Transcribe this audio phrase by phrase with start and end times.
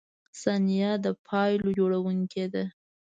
[0.41, 2.63] •ثانیه د پایلو جوړونکی ده.